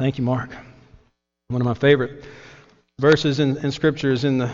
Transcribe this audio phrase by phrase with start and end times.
[0.00, 0.48] Thank you, Mark.
[1.48, 2.24] One of my favorite
[2.98, 4.50] verses in, in Scripture is in the,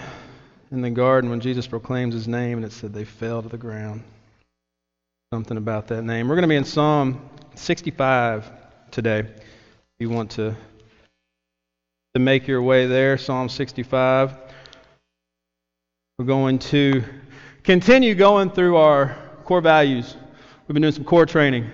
[0.73, 3.57] in the garden when Jesus proclaims his name, and it said they fell to the
[3.57, 4.03] ground.
[5.33, 6.27] Something about that name.
[6.27, 8.51] We're going to be in Psalm 65
[8.91, 9.21] today.
[9.21, 10.57] If you want to,
[12.15, 14.33] to make your way there, Psalm 65.
[16.19, 17.05] We're going to
[17.63, 20.17] continue going through our core values.
[20.67, 21.71] We've been doing some core training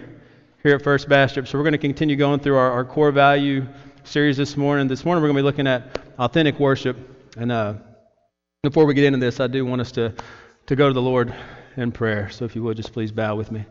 [0.63, 1.51] here at First Baptist.
[1.51, 3.67] So we're going to continue going through our, our core value
[4.05, 4.87] series this morning.
[4.87, 6.97] This morning we're going to be looking at authentic worship.
[7.37, 7.75] And uh,
[8.63, 10.15] before we get into this, I do want us to,
[10.67, 11.35] to go to the Lord
[11.77, 12.31] in prayer.
[12.31, 13.65] So if you would, just please bow with me.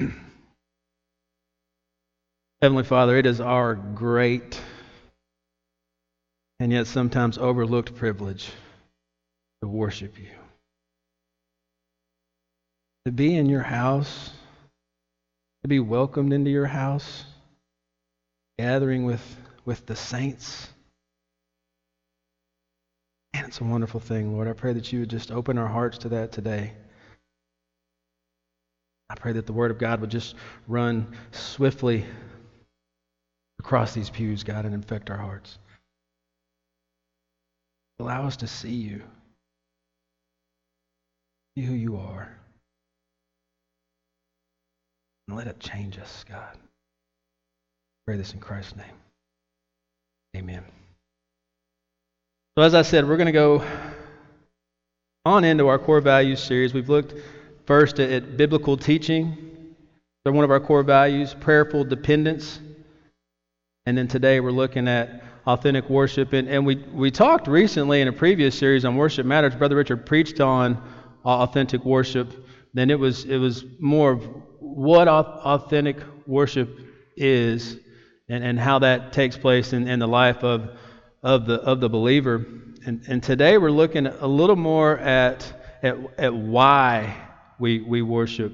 [2.62, 4.58] Heavenly Father, it is our great
[6.60, 8.48] and yet sometimes overlooked privilege
[9.60, 10.30] to worship you.
[13.04, 14.30] To be in your house
[15.62, 17.24] to be welcomed into your house,
[18.58, 19.22] gathering with,
[19.64, 20.68] with the saints.
[23.32, 24.48] And it's a wonderful thing, Lord.
[24.48, 26.72] I pray that you would just open our hearts to that today.
[29.08, 30.34] I pray that the Word of God would just
[30.66, 32.04] run swiftly
[33.58, 35.58] across these pews, God, and infect our hearts.
[38.00, 39.02] Allow us to see you,
[41.56, 42.36] see who you are.
[45.32, 46.58] And let it change us, God.
[48.06, 48.84] Pray this in Christ's name.
[50.36, 50.62] Amen.
[52.54, 53.64] So, as I said, we're going to go
[55.24, 56.74] on into our core values series.
[56.74, 57.14] We've looked
[57.64, 59.74] first at, at biblical teaching.
[60.22, 62.60] They're one of our core values, prayerful dependence.
[63.86, 66.34] And then today we're looking at authentic worship.
[66.34, 69.54] And, and we, we talked recently in a previous series on Worship Matters.
[69.54, 70.76] Brother Richard preached on
[71.24, 72.46] uh, authentic worship.
[72.74, 74.28] Then it was, it was more of
[74.74, 76.78] what authentic worship
[77.16, 77.76] is
[78.28, 80.70] and, and how that takes place in, in the life of,
[81.22, 82.44] of, the, of the believer.
[82.86, 87.14] And, and today we're looking a little more at, at, at why
[87.58, 88.52] we, we worship.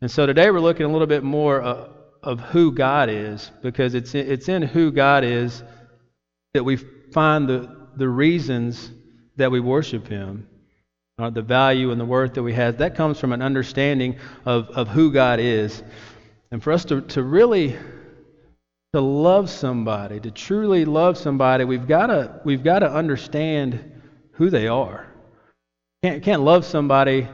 [0.00, 1.88] And so today we're looking a little bit more uh,
[2.22, 5.62] of who God is because it's in, it's in who God is
[6.54, 6.76] that we
[7.12, 8.90] find the, the reasons
[9.36, 10.48] that we worship Him
[11.18, 14.68] uh, the value and the worth that we have, that comes from an understanding of,
[14.70, 15.82] of who God is.
[16.50, 17.76] And for us to, to really
[18.92, 24.00] to love somebody, to truly love somebody, we've got we've to understand
[24.32, 25.06] who they are.
[26.02, 27.28] Can't can't love somebody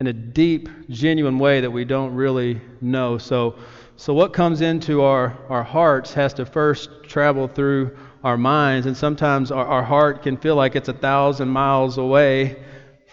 [0.00, 3.18] in a deep, genuine way that we don't really know.
[3.18, 3.56] So
[3.96, 8.96] so what comes into our, our hearts has to first travel through our minds, and
[8.96, 12.56] sometimes our, our heart can feel like it's a thousand miles away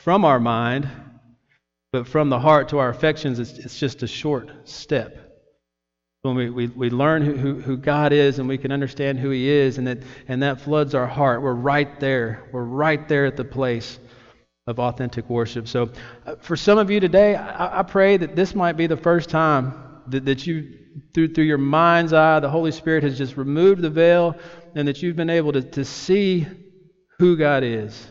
[0.04, 0.90] from our mind,
[1.92, 5.18] but from the heart to our affections, it's, it's just a short step.
[6.22, 9.32] When we, we, we learn who, who, who, God is and we can understand who
[9.32, 12.48] He is, and that, and that floods our heart, we're right there.
[12.54, 14.00] We're right there at the place
[14.68, 15.68] of authentic worship.
[15.68, 15.90] So,
[16.26, 19.30] uh, for some of you today, I, I, pray that this might be the first
[19.30, 19.74] time
[20.08, 20.78] that, that you,
[21.14, 24.36] through, through your mind's eye, the Holy Spirit has just removed the veil
[24.76, 26.48] and that you've been able to, to see
[27.20, 28.08] who God is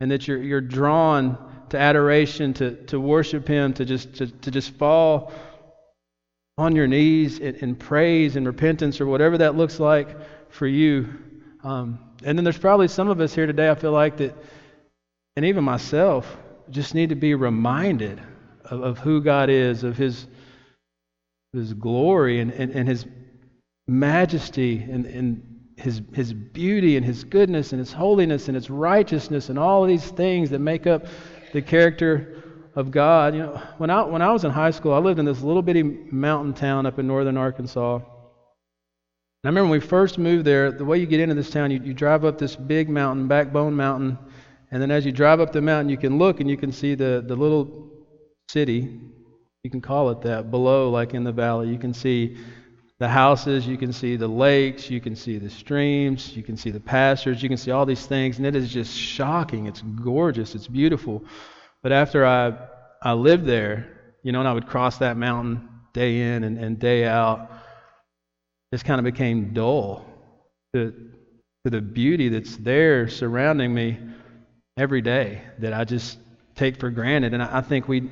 [0.00, 1.38] and that you're, you're drawn
[1.70, 5.32] to adoration, to, to worship Him, to just, to, to just fall
[6.56, 10.16] on your knees in, in, praise and repentance or whatever that looks like
[10.50, 11.08] for you.
[11.64, 14.36] Um, and then there's probably some of us here today, I feel like, that,
[15.36, 16.36] and even myself,
[16.70, 18.22] just need to be reminded
[18.64, 20.26] of, of who God is, of His,
[21.52, 23.04] His glory and, and, and His
[23.88, 29.48] majesty and, and his, his beauty and his goodness and his holiness and his righteousness
[29.48, 31.06] and all these things that make up
[31.52, 32.42] the character
[32.74, 33.34] of God.
[33.34, 35.62] You know, when I, when I was in high school, I lived in this little
[35.62, 37.96] bitty mountain town up in northern Arkansas.
[37.96, 38.04] And
[39.44, 41.80] I remember when we first moved there, the way you get into this town, you,
[41.82, 44.18] you drive up this big mountain, Backbone Mountain,
[44.70, 46.94] and then as you drive up the mountain, you can look and you can see
[46.94, 47.90] the, the little
[48.48, 49.00] city,
[49.62, 51.68] you can call it that, below, like in the valley.
[51.68, 52.36] You can see
[53.04, 56.70] the houses, you can see the lakes, you can see the streams, you can see
[56.70, 59.66] the pastures, you can see all these things, and it is just shocking.
[59.66, 61.22] It's gorgeous, it's beautiful.
[61.82, 62.54] But after I,
[63.02, 66.78] I lived there, you know, and I would cross that mountain day in and, and
[66.78, 67.50] day out,
[68.72, 70.06] just kind of became dull
[70.72, 70.90] to,
[71.64, 73.98] to the beauty that's there surrounding me
[74.78, 76.16] every day that I just
[76.54, 77.34] take for granted.
[77.34, 78.08] And I, I think we,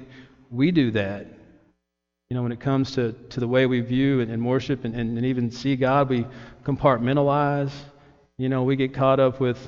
[0.50, 1.28] we do that
[2.32, 4.94] you know, when it comes to, to the way we view and, and worship and,
[4.94, 6.26] and, and even see God, we
[6.64, 7.70] compartmentalize.
[8.38, 9.58] You know, we get caught up with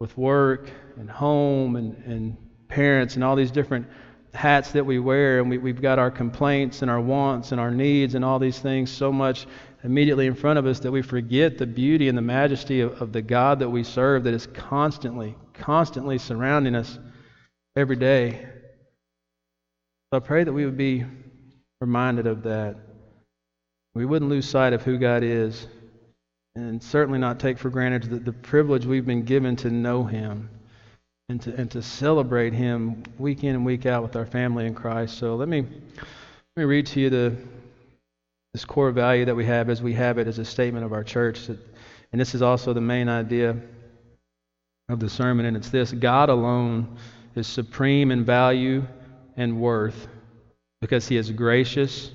[0.00, 2.38] with work and home and, and
[2.68, 3.86] parents and all these different
[4.32, 7.70] hats that we wear, and we, we've got our complaints and our wants and our
[7.70, 9.46] needs and all these things so much
[9.84, 13.12] immediately in front of us that we forget the beauty and the majesty of, of
[13.12, 16.98] the God that we serve that is constantly, constantly surrounding us
[17.76, 18.46] every day.
[20.10, 21.04] So I pray that we would be
[21.80, 22.76] reminded of that.
[23.94, 25.66] We wouldn't lose sight of who God is,
[26.54, 30.50] and certainly not take for granted the, the privilege we've been given to know Him
[31.28, 34.74] and to, and to celebrate Him week in and week out with our family in
[34.74, 35.18] Christ.
[35.18, 37.36] So let me, let me read to you the,
[38.54, 41.04] this core value that we have as we have it as a statement of our
[41.04, 41.48] church.
[41.48, 43.56] And this is also the main idea
[44.88, 46.96] of the sermon, and it's this God alone
[47.34, 48.86] is supreme in value
[49.36, 50.08] and worth
[50.86, 52.12] because He is gracious,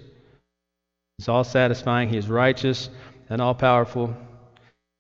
[1.18, 2.90] He's all satisfying, He is righteous
[3.30, 4.16] and all powerful.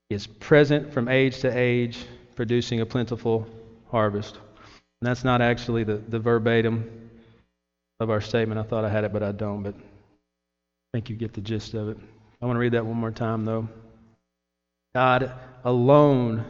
[0.10, 2.00] He is present from age to age,
[2.36, 3.48] producing a plentiful
[3.90, 4.36] harvest.
[4.36, 7.10] And that's not actually the, the verbatim
[8.02, 8.60] of our statement.
[8.60, 9.64] I thought I had it, but I don't.
[9.64, 11.98] But I think you get the gist of it.
[12.42, 13.70] I want to read that one more time, though.
[14.94, 15.32] God
[15.64, 16.44] alone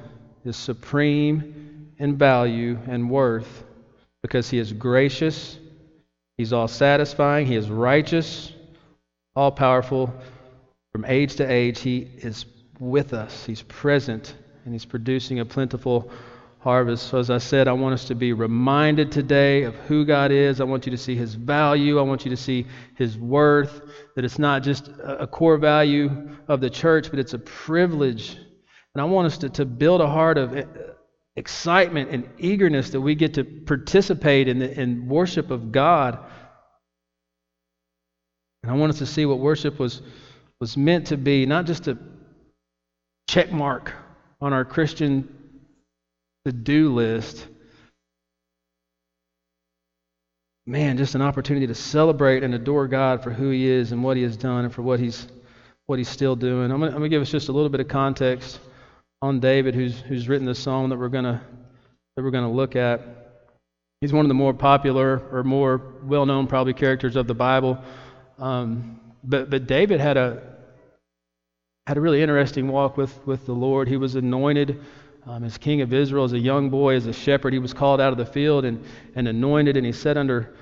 [0.44, 3.64] is supreme in value and worth
[4.24, 5.60] because He is gracious,
[6.42, 8.52] He's all satisfying, He is righteous,
[9.36, 10.12] all powerful.
[10.92, 12.48] From age to age, He is
[12.80, 14.34] with us, He's present,
[14.66, 16.10] and He's producing a plentiful
[16.58, 17.10] harvest.
[17.10, 20.60] So, as I said, I want us to be reminded today of who God is.
[20.60, 22.00] I want you to see His value.
[22.00, 22.66] I want you to see
[22.96, 23.80] His worth.
[24.16, 28.36] That it's not just a core value of the church, but it's a privilege.
[28.96, 30.56] And I want us to, to build a heart of
[31.36, 36.20] excitement and eagerness that we get to participate in the in worship of God.
[38.64, 40.02] And I want us to see what worship was,
[40.60, 41.98] was meant to be, not just a
[43.28, 43.94] check mark
[44.40, 45.34] on our Christian
[46.46, 47.48] to do list.
[50.68, 54.16] Man, just an opportunity to celebrate and adore God for who He is and what
[54.16, 55.28] He has done and for what He's
[55.88, 56.72] what He's still doing.
[56.72, 58.60] I'm going to give us just a little bit of context
[59.22, 61.42] on David, who's who's written the psalm that we're going to
[62.16, 63.02] that we're going to look at.
[64.02, 67.78] He's one of the more popular or more well-known, probably characters of the Bible.
[68.40, 70.42] Um, but but David had a
[71.88, 73.88] had a really interesting walk with with the Lord.
[73.88, 74.82] He was anointed
[75.26, 78.02] um, as king of Israel, as a young boy, as a shepherd, he was called
[78.02, 78.84] out of the field and,
[79.16, 80.56] and anointed, and he sat under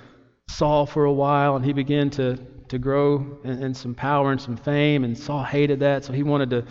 [0.49, 4.41] Saul for a while, and he began to, to grow in, in some power and
[4.41, 6.65] some fame, and Saul hated that, so he wanted to,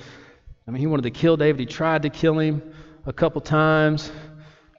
[0.68, 1.60] I mean, he wanted to kill David.
[1.60, 2.62] He tried to kill him
[3.06, 4.12] a couple times,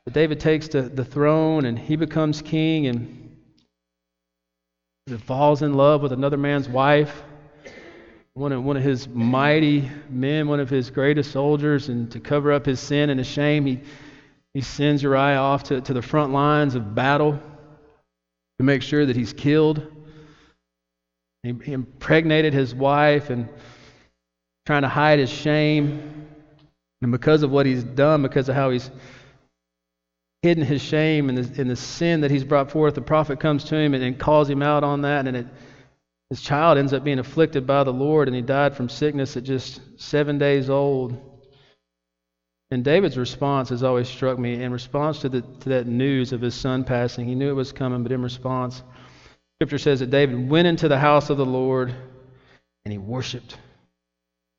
[0.06, 3.26] but David takes the, the throne, and he becomes king, and
[5.22, 7.24] falls in love with another man's wife
[8.36, 12.54] one of, one of his mighty men, one of his greatest soldiers, and to cover
[12.54, 13.80] up his sin and his shame, he,
[14.54, 17.34] he sends Uriah off to, to the front lines of battle
[18.60, 19.86] to make sure that he's killed.
[21.42, 23.50] He, he impregnated his wife and
[24.70, 26.28] trying to hide his shame.
[27.02, 28.92] And because of what he's done, because of how he's
[30.44, 33.64] hidden his shame and the, and the sin that he's brought forth, the prophet comes
[33.64, 35.48] to him and, and calls him out on that, and it
[36.30, 39.42] his child ends up being afflicted by the Lord, and he died from sickness at
[39.42, 41.18] just seven days old.
[42.70, 44.62] And David's response has always struck me.
[44.62, 47.72] In response to, the, to that news of his son passing, he knew it was
[47.72, 48.84] coming, but in response,
[49.58, 51.92] Scripture says that David went into the house of the Lord
[52.86, 53.58] and he worshiped.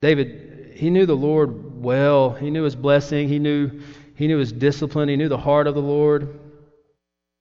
[0.02, 2.30] David, he knew the Lord well.
[2.30, 3.28] He knew his blessing.
[3.28, 3.80] He knew,
[4.14, 5.08] he knew his discipline.
[5.08, 6.38] He knew the heart of the Lord.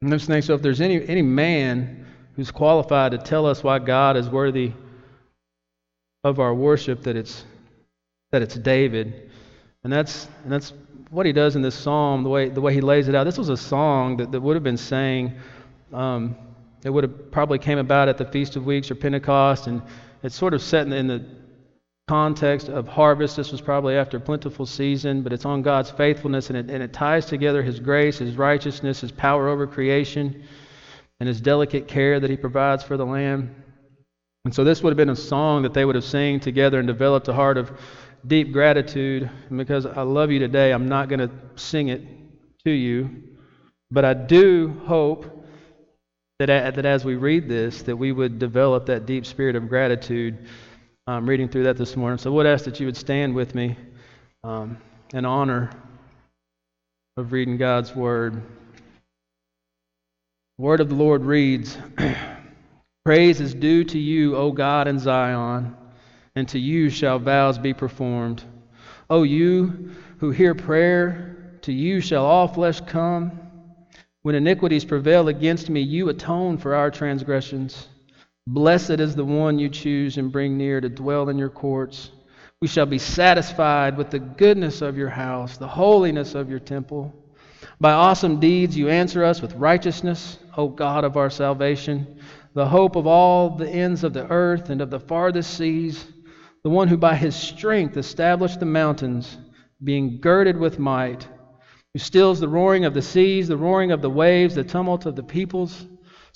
[0.01, 2.05] And those saying, So if there's any, any man
[2.35, 4.73] who's qualified to tell us why God is worthy
[6.23, 7.45] of our worship, that it's,
[8.31, 9.29] that it's David.
[9.83, 10.73] And that's, and that's
[11.09, 13.23] what he does in this psalm, the way, the way he lays it out.
[13.23, 15.37] This was a song that, that would have been sang.
[15.93, 16.35] Um,
[16.83, 19.81] it would have probably came about at the Feast of Weeks or Pentecost, and
[20.23, 21.25] it's sort of set in the, in the
[22.09, 23.35] context of harvest.
[23.35, 26.93] This was probably after plentiful season, but it's on God's faithfulness, and it, and it
[26.93, 30.43] ties together His grace, His righteousness, His power over creation
[31.19, 33.55] and his delicate care that he provides for the lamb.
[34.45, 36.87] And so this would have been a song that they would have sang together and
[36.87, 37.71] developed a heart of
[38.25, 39.29] deep gratitude.
[39.49, 42.01] And because I love you today, I'm not going to sing it
[42.63, 43.23] to you,
[43.91, 45.45] but I do hope
[46.39, 50.47] that, that as we read this, that we would develop that deep spirit of gratitude.
[51.09, 52.19] I'm reading through that this morning.
[52.19, 53.75] So I would ask that you would stand with me
[54.43, 54.77] um,
[55.11, 55.71] in honor
[57.17, 58.35] of reading God's word.
[58.35, 58.41] The
[60.63, 61.75] word of the Lord reads
[63.05, 65.75] Praise is due to you, O God in Zion,
[66.35, 68.43] and to you shall vows be performed.
[69.09, 73.31] O you who hear prayer, to you shall all flesh come.
[74.21, 77.87] When iniquities prevail against me, you atone for our transgressions.
[78.47, 82.11] Blessed is the one you choose and bring near to dwell in your courts.
[82.61, 87.13] We shall be satisfied with the goodness of your house, the holiness of your temple.
[87.79, 92.19] By awesome deeds you answer us with righteousness, O God of our salvation,
[92.53, 96.07] the hope of all the ends of the earth and of the farthest seas,
[96.63, 99.37] the one who by his strength established the mountains,
[99.83, 101.27] being girded with might
[101.93, 105.15] who stills the roaring of the seas, the roaring of the waves, the tumult of
[105.15, 105.85] the peoples,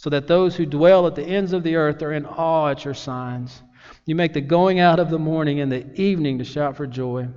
[0.04, 2.84] so that those who dwell at the ends of the earth are in awe at
[2.84, 3.64] your signs.
[4.06, 7.30] You make the going out of the morning and the evening to shout for joy.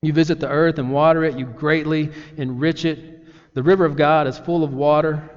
[0.00, 3.26] You visit the earth and water it, you greatly enrich it.
[3.52, 5.28] The river of God is full of water.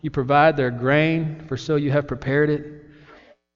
[0.00, 2.84] You provide their grain, for so you have prepared it.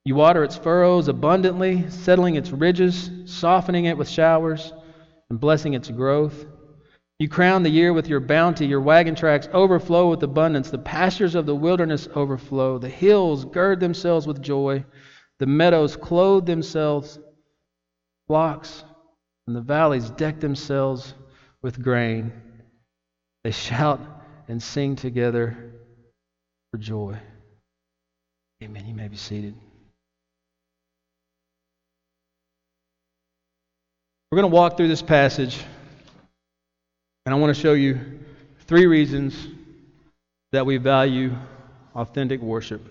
[0.05, 4.73] You water its furrows abundantly, settling its ridges, softening it with showers,
[5.31, 6.47] and blessing its growth.
[7.18, 8.66] You crown the year with your bounty.
[8.66, 10.71] Your wagon tracks overflow with abundance.
[10.71, 12.78] The pastures of the wilderness overflow.
[12.78, 14.85] The hills gird themselves with joy.
[15.38, 17.18] The meadows clothe themselves
[18.26, 18.85] flocks,
[19.47, 21.14] and the valleys deck themselves
[21.62, 22.33] with grain.
[23.42, 24.00] They shout
[24.49, 25.73] and sing together
[26.71, 27.18] for joy.
[28.62, 28.87] Amen.
[28.87, 29.54] You may be seated.
[34.30, 35.59] We're going to walk through this passage.
[37.26, 37.99] And I want to show you
[38.66, 39.49] three reasons
[40.52, 41.35] that we value
[41.95, 42.83] authentic worship.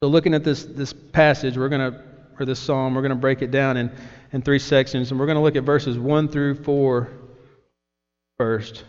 [0.00, 2.00] So, looking at this, this passage, we're going to,
[2.38, 3.90] or this psalm, we're going to break it down in,
[4.32, 5.10] in three sections.
[5.10, 7.08] And we're going to look at verses 1 through 4
[8.38, 8.76] first.
[8.76, 8.84] So,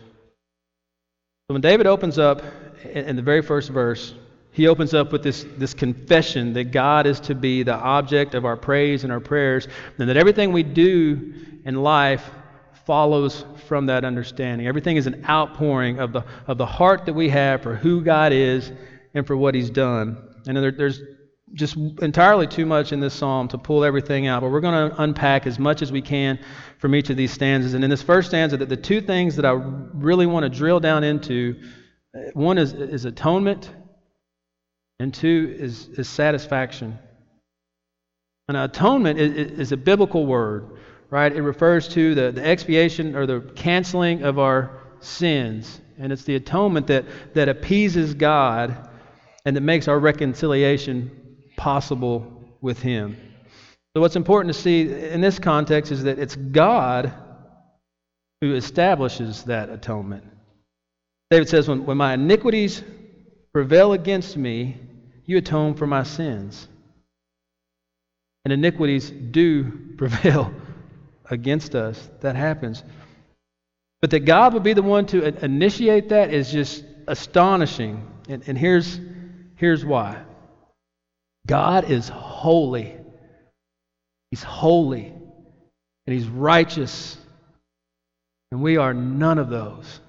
[1.48, 2.42] when David opens up
[2.84, 4.14] in, in the very first verse,
[4.52, 8.44] he opens up with this, this confession that God is to be the object of
[8.44, 9.66] our praise and our prayers,
[9.98, 12.30] and that everything we do in life
[12.86, 14.66] follows from that understanding.
[14.66, 18.32] Everything is an outpouring of the, of the heart that we have for who God
[18.32, 18.72] is
[19.14, 20.16] and for what He's done.
[20.46, 21.00] And there, there's
[21.54, 25.02] just entirely too much in this psalm to pull everything out, but we're going to
[25.02, 26.38] unpack as much as we can
[26.78, 27.74] from each of these stanzas.
[27.74, 31.04] And in this first stanza, the, two things that I really want to drill down
[31.04, 31.60] into
[32.14, 33.70] uh, one is, is atonement,
[34.98, 36.98] and two is, is satisfaction.
[38.48, 40.76] And atonement is, is a biblical word
[41.14, 41.32] right?
[41.32, 45.80] It refers to the, the expiation or the canceling of our sins.
[45.96, 47.04] And it's the atonement that,
[47.34, 48.88] that appeases God
[49.44, 53.16] and that makes our reconciliation possible with Him.
[53.94, 57.12] So, what's important to see in this context is that it's God
[58.40, 60.24] who establishes that atonement.
[61.30, 62.82] David says, When, when my iniquities
[63.52, 64.78] prevail against me,
[65.26, 66.66] you atone for my sins.
[68.44, 70.52] And iniquities do prevail
[71.30, 72.10] against us.
[72.20, 72.82] That happens.
[74.00, 78.06] But that God would be the one to initiate that is just astonishing.
[78.28, 79.00] And, and here's,
[79.56, 80.18] here's why
[81.46, 82.96] God is holy.
[84.30, 85.06] He's holy.
[86.06, 87.16] And He's righteous.
[88.50, 90.00] And we are none of those.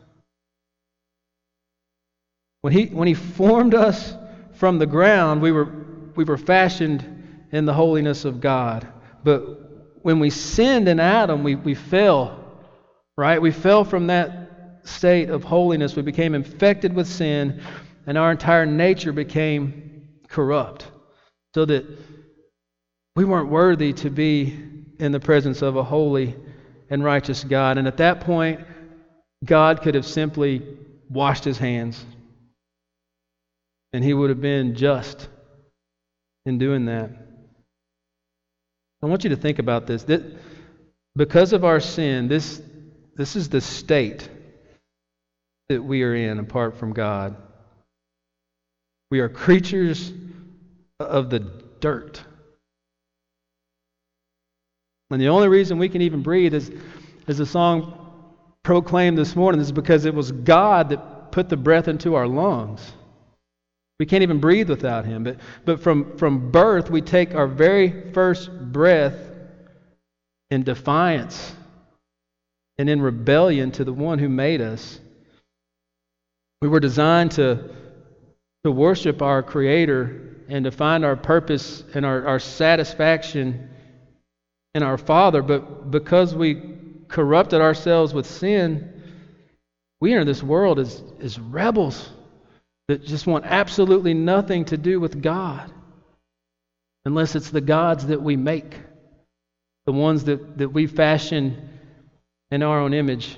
[2.61, 4.13] When He, when he formed us
[4.55, 5.71] from the ground, we were,
[6.15, 8.87] we were fashioned in the holiness of God.
[9.23, 9.65] But
[10.05, 12.39] when we sinned in Adam, we, we fell,
[13.17, 13.41] right?
[13.41, 15.95] We fell from that state of holiness.
[15.95, 17.59] We became infected with sin,
[18.05, 20.85] and our entire nature became corrupt.
[21.55, 21.87] So that
[23.15, 24.55] we weren't worthy to be
[24.99, 26.35] in the presence of a holy
[26.91, 27.79] and righteous God.
[27.79, 28.59] And at that point,
[29.43, 30.61] God could have simply
[31.09, 32.05] washed his hands,
[33.91, 35.29] and he would have been just
[36.45, 37.24] in doing that.
[39.05, 40.01] I want you to think about this.
[40.05, 40.23] That
[41.15, 42.59] because of our sin, this,
[43.15, 44.27] this is the state
[45.69, 47.35] that we are in apart from God.
[49.11, 50.11] We are creatures
[50.99, 51.39] of the
[51.79, 52.23] dirt.
[55.11, 56.71] And the only reason we can even breathe is,
[57.27, 58.11] as the song
[58.63, 62.81] proclaimed this morning, is because it was God that put the breath into our lungs.
[63.99, 65.23] We can't even breathe without him.
[65.23, 69.15] But, but from, from birth, we take our very first breath
[70.49, 71.55] in defiance
[72.77, 74.99] and in rebellion to the one who made us.
[76.61, 77.73] We were designed to,
[78.63, 83.69] to worship our Creator and to find our purpose and our, our satisfaction
[84.73, 85.41] in our Father.
[85.41, 86.75] But because we
[87.07, 88.91] corrupted ourselves with sin,
[90.01, 92.09] we enter this world as, as rebels
[92.87, 95.71] that just want absolutely nothing to do with God
[97.05, 98.75] unless it's the gods that we make,
[99.85, 101.69] the ones that, that we fashion
[102.51, 103.37] in our own image.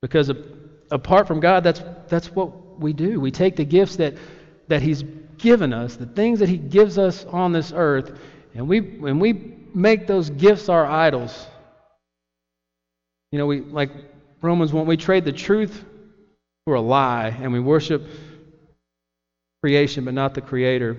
[0.00, 0.30] Because
[0.90, 3.20] apart from God, that's, that's what we do.
[3.20, 4.14] We take the gifts that,
[4.68, 5.02] that He's
[5.38, 8.18] given us, the things that He gives us on this earth,
[8.54, 11.46] and we, and we make those gifts our idols.
[13.30, 13.90] You know, we like
[14.42, 15.84] Romans 1, we trade the truth
[16.66, 18.06] for a lie, and we worship
[19.62, 20.96] creation but not the Creator.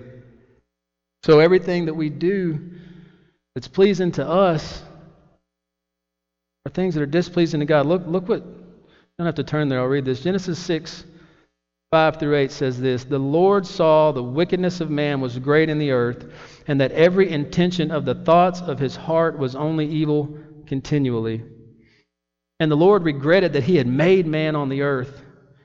[1.24, 2.60] So everything that we do
[3.54, 4.82] that's pleasing to us
[6.66, 7.86] are things that are displeasing to God.
[7.86, 8.54] Look, look what, you
[9.18, 10.22] don't have to turn there, I'll read this.
[10.22, 11.04] Genesis 6,
[11.92, 15.78] 5 through 8 says this The Lord saw the wickedness of man was great in
[15.78, 16.26] the earth,
[16.66, 21.42] and that every intention of the thoughts of his heart was only evil continually.
[22.60, 25.22] And the Lord regretted that he had made man on the earth,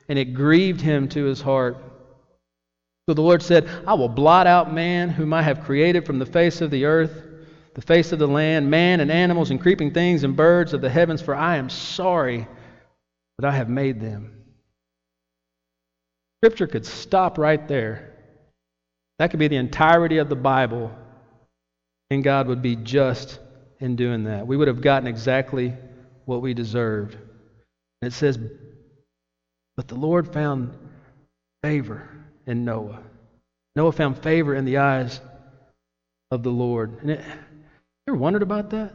[0.07, 1.77] and it grieved him to his heart.
[3.09, 6.27] So the Lord said, I will blot out man whom I have created from the
[6.27, 7.23] face of the earth,
[7.73, 10.91] the face of the land, man and animals and creeping things and birds of the
[10.91, 12.47] heavens, for I am sorry
[13.39, 14.43] that I have made them.
[16.37, 18.13] Scripture could stop right there.
[19.17, 20.91] That could be the entirety of the Bible,
[22.11, 23.39] and God would be just
[23.79, 24.45] in doing that.
[24.45, 25.73] We would have gotten exactly
[26.25, 27.15] what we deserved.
[27.15, 28.37] And it says,
[29.75, 30.77] But the Lord found
[31.63, 32.07] favor
[32.49, 32.99] in Noah.
[33.75, 35.21] Noah found favor in the eyes
[36.31, 36.97] of the Lord.
[37.01, 38.91] And it, you ever wondered about that?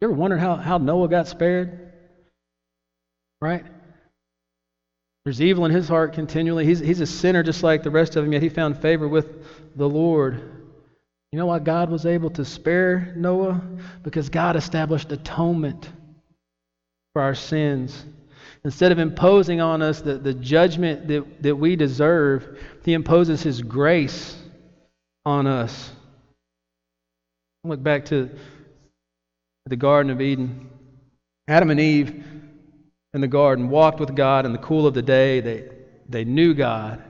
[0.00, 1.92] You ever wondered how, how Noah got spared?
[3.40, 3.64] Right?
[5.24, 6.64] There's evil in his heart continually.
[6.64, 9.76] He's, he's a sinner just like the rest of them, yet he found favor with
[9.76, 10.40] the Lord.
[11.30, 13.60] You know why God was able to spare Noah?
[14.02, 15.88] Because God established atonement
[17.12, 18.04] for our sins.
[18.64, 23.60] Instead of imposing on us the, the judgment that, that we deserve, He imposes His
[23.60, 24.36] grace
[25.24, 25.90] on us.
[27.64, 28.30] Look back to
[29.66, 30.68] the Garden of Eden.
[31.48, 32.24] Adam and Eve
[33.14, 35.40] in the garden walked with God in the cool of the day.
[35.40, 35.68] They,
[36.08, 37.02] they knew God.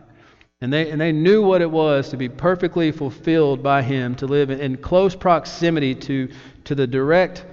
[0.61, 4.27] And they, and they knew what it was to be perfectly fulfilled by Him, to
[4.27, 6.29] live in, close proximity to,
[6.65, 7.45] to the direct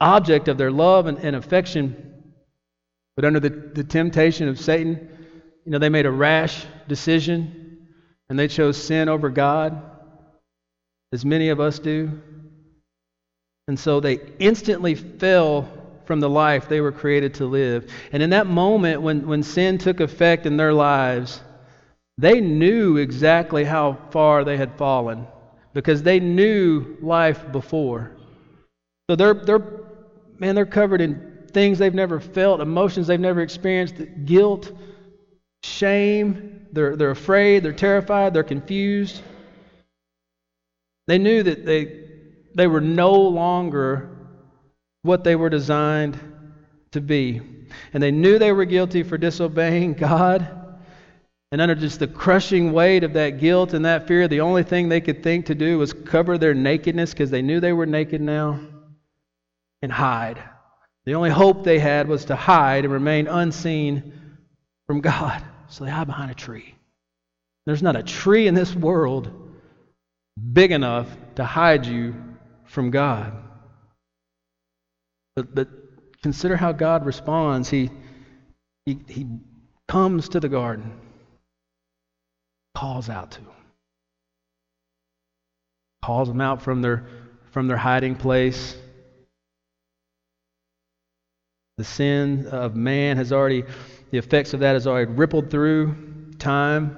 [0.00, 2.15] object of their love and, and affection.
[3.16, 5.08] But under the, the temptation of Satan,
[5.64, 7.86] you know, they made a rash decision
[8.28, 9.82] and they chose sin over God,
[11.12, 12.20] as many of us do.
[13.68, 15.68] And so they instantly fell
[16.04, 17.90] from the life they were created to live.
[18.12, 21.40] And in that moment, when, when sin took effect in their lives,
[22.18, 25.26] they knew exactly how far they had fallen
[25.74, 28.12] because they knew life before.
[29.10, 29.64] So they're, they're
[30.38, 34.72] man, they're covered in things they've never felt, emotions they've never experienced, guilt,
[35.62, 36.66] shame.
[36.72, 39.22] They're, they're afraid, they're terrified, they're confused.
[41.06, 42.04] They knew that they,
[42.54, 44.10] they were no longer
[45.02, 46.18] what they were designed
[46.92, 47.40] to be.
[47.92, 50.64] And they knew they were guilty for disobeying God.
[51.52, 54.88] And under just the crushing weight of that guilt and that fear, the only thing
[54.88, 58.20] they could think to do was cover their nakedness because they knew they were naked
[58.20, 58.58] now
[59.80, 60.42] and hide.
[61.06, 64.12] The only hope they had was to hide and remain unseen
[64.86, 65.42] from God.
[65.68, 66.74] So they hide behind a tree.
[67.64, 69.30] There's not a tree in this world
[70.52, 72.14] big enough to hide you
[72.64, 73.32] from God.
[75.36, 75.68] But, but
[76.22, 77.70] consider how God responds.
[77.70, 77.90] He,
[78.84, 79.26] he, he
[79.88, 80.92] comes to the garden,
[82.74, 83.54] calls out to them,
[86.02, 87.06] calls them out from their,
[87.52, 88.76] from their hiding place.
[91.78, 93.64] The sin of man has already,
[94.10, 95.94] the effects of that has already rippled through
[96.38, 96.96] time.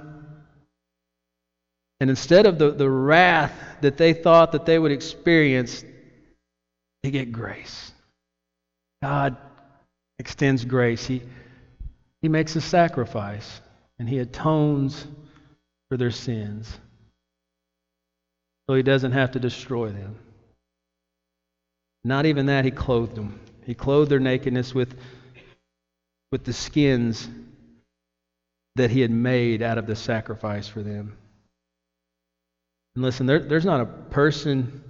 [1.99, 5.83] And instead of the, the wrath that they thought that they would experience,
[7.03, 7.91] they get grace.
[9.01, 9.35] God
[10.17, 11.05] extends grace.
[11.05, 11.21] He,
[12.21, 13.61] he makes a sacrifice
[13.97, 15.05] and he atones
[15.89, 16.77] for their sins.
[18.69, 20.15] So he doesn't have to destroy them.
[22.05, 23.39] Not even that, he clothed them.
[23.69, 24.97] He clothed their nakedness with,
[26.31, 27.29] with the skins
[28.77, 31.15] that he had made out of the sacrifice for them.
[32.95, 34.81] And listen, there, there's not a person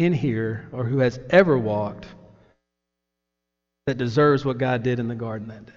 [0.00, 2.08] in here or who has ever walked
[3.86, 5.72] that deserves what God did in the garden that day.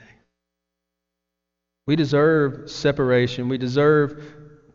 [1.85, 4.23] We deserve separation, we deserve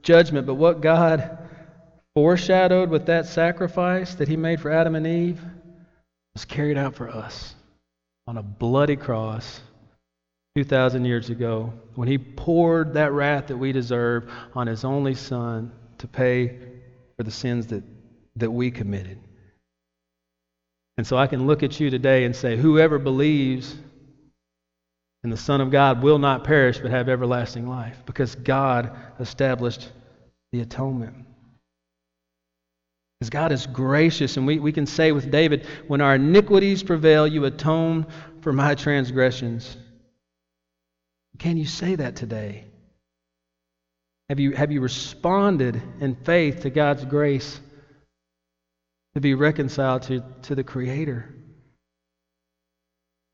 [0.03, 1.49] judgment, but what God
[2.15, 5.45] foreshadowed with that sacrifice that He made for Adam and Eve
[6.41, 7.55] was carried out for us
[8.27, 9.61] on a bloody cross
[10.57, 15.71] 2,000 years ago when He poured that wrath that we deserve on His only Son
[15.99, 16.57] to pay
[17.19, 17.85] for the sins that,
[18.37, 19.19] that we committed.
[20.97, 23.77] And so I can look at you today and say, whoever believes
[25.23, 29.93] in the Son of God will not perish but have everlasting life because God established
[30.53, 31.17] the atonement.
[33.21, 37.27] Because God is gracious, and we, we can say with David, When our iniquities prevail,
[37.27, 38.07] you atone
[38.41, 39.77] for my transgressions.
[41.39, 42.65] Can you say that today?
[44.31, 47.61] Have you, have you responded in faith to God's grace
[49.15, 51.35] to be reconciled to, to the Creator?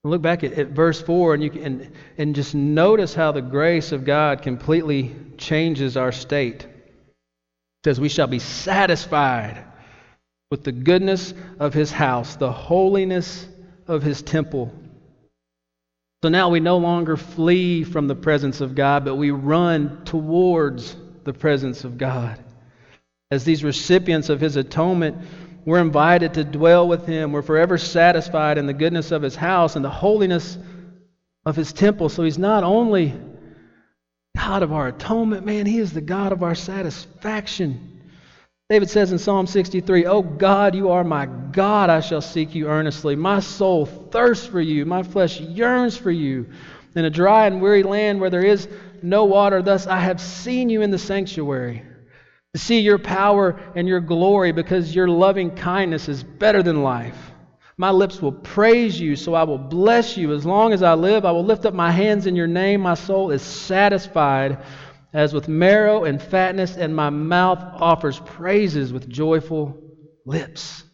[0.02, 3.42] Look back at, at verse 4 and, you can, and, and just notice how the
[3.42, 6.64] grace of God completely changes our state.
[6.64, 6.70] It
[7.84, 9.64] says, We shall be satisfied
[10.50, 13.46] with the goodness of his house, the holiness
[13.86, 14.72] of his temple.
[16.22, 20.96] So now we no longer flee from the presence of God, but we run towards
[21.24, 22.42] the presence of God.
[23.30, 25.16] As these recipients of his atonement,
[25.64, 27.32] we're invited to dwell with him.
[27.32, 30.56] We're forever satisfied in the goodness of his house and the holiness
[31.44, 32.08] of his temple.
[32.08, 33.12] So he's not only
[34.36, 37.95] God of our atonement, man, he is the God of our satisfaction.
[38.68, 42.66] David says in Psalm 63, Oh God, you are my God, I shall seek you
[42.66, 43.14] earnestly.
[43.14, 46.46] My soul thirsts for you, my flesh yearns for you.
[46.96, 48.66] In a dry and weary land where there is
[49.02, 51.84] no water, thus I have seen you in the sanctuary.
[52.54, 57.30] To see your power and your glory, because your loving kindness is better than life.
[57.76, 60.34] My lips will praise you, so I will bless you.
[60.34, 62.80] As long as I live, I will lift up my hands in your name.
[62.80, 64.58] My soul is satisfied
[65.12, 69.82] as with marrow and fatness, and my mouth offers praises with joyful
[70.24, 70.84] lips.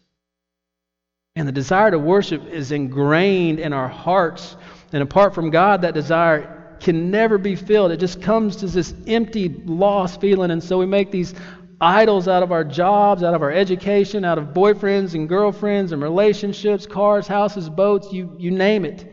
[1.35, 4.55] And the desire to worship is ingrained in our hearts.
[4.91, 7.91] And apart from God, that desire can never be filled.
[7.91, 10.51] It just comes to this empty, lost feeling.
[10.51, 11.33] And so we make these
[11.81, 16.01] idols out of our jobs, out of our education, out of boyfriends and girlfriends and
[16.01, 19.09] relationships, cars, houses, boats, you, you name it.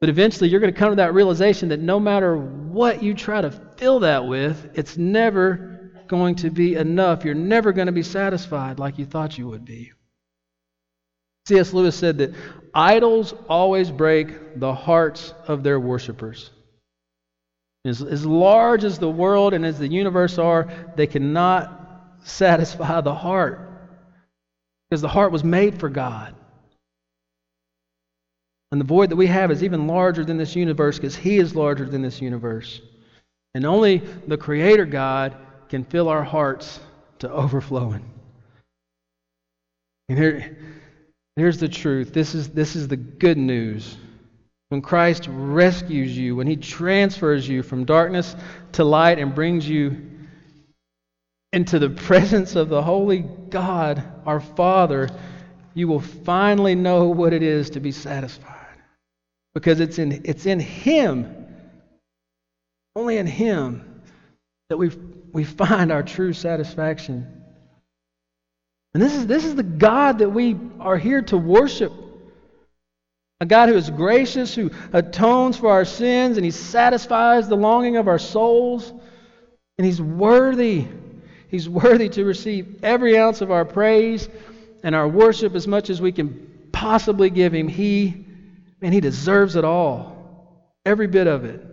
[0.00, 3.40] But eventually you're going to come to that realization that no matter what you try
[3.40, 3.50] to
[3.82, 7.24] fill that with, it's never going to be enough.
[7.24, 9.90] You're never going to be satisfied like you thought you would be.
[11.48, 11.72] C.S.
[11.72, 12.32] Lewis said that
[12.72, 16.52] idols always break the hearts of their worshippers.
[17.84, 23.16] As, as large as the world and as the universe are, they cannot satisfy the
[23.16, 23.68] heart
[24.88, 26.36] because the heart was made for God.
[28.70, 31.56] And the void that we have is even larger than this universe because He is
[31.56, 32.80] larger than this universe.
[33.54, 35.36] And only the Creator God
[35.68, 36.80] can fill our hearts
[37.18, 38.04] to overflowing.
[40.08, 40.56] And here,
[41.36, 43.96] here's the truth this is, this is the good news.
[44.68, 48.34] When Christ rescues you, when He transfers you from darkness
[48.72, 50.10] to light and brings you
[51.52, 55.10] into the presence of the Holy God, our Father,
[55.74, 58.76] you will finally know what it is to be satisfied
[59.54, 61.41] because it's in, it's in Him,
[62.96, 64.02] only in Him,
[64.68, 64.90] that we,
[65.32, 67.42] we find our true satisfaction.
[68.94, 71.92] And this is, this is the God that we are here to worship.
[73.40, 77.96] A God who is gracious, who atones for our sins, and He satisfies the longing
[77.96, 78.92] of our souls.
[79.78, 80.86] And He's worthy.
[81.48, 84.28] He's worthy to receive every ounce of our praise
[84.82, 87.68] and our worship as much as we can possibly give Him.
[87.68, 88.26] He
[88.82, 90.66] Man, he deserves it all.
[90.84, 91.64] Every bit of it.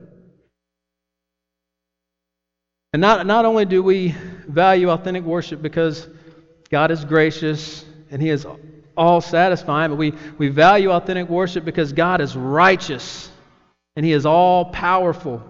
[2.93, 4.15] And not, not only do we
[4.47, 6.08] value authentic worship because
[6.69, 8.47] God is gracious and He is
[8.97, 13.30] all satisfying, but we, we value authentic worship because God is righteous
[13.95, 15.43] and He is all powerful.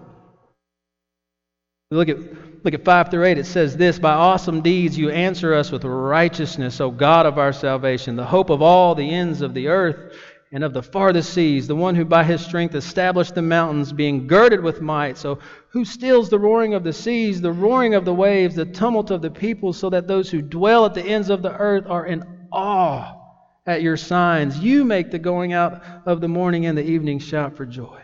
[1.90, 2.18] Look at,
[2.64, 3.38] look at 5 through 8.
[3.38, 7.52] It says this By awesome deeds you answer us with righteousness, O God of our
[7.52, 10.14] salvation, the hope of all the ends of the earth
[10.52, 14.26] and of the farthest seas, the one who by his strength established the mountains, being
[14.26, 15.16] girded with might.
[15.16, 19.12] So, who stills the roaring of the seas, the roaring of the waves, the tumult
[19.12, 22.04] of the people, so that those who dwell at the ends of the earth are
[22.04, 23.16] in awe
[23.64, 24.58] at your signs?
[24.58, 28.00] You make the going out of the morning and the evening shout for joy.